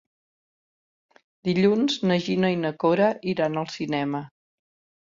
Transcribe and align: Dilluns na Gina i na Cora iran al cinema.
Dilluns 1.49 1.99
na 2.13 2.19
Gina 2.29 2.53
i 2.57 2.59
na 2.65 2.75
Cora 2.87 3.13
iran 3.37 3.65
al 3.65 3.73
cinema. 3.79 4.29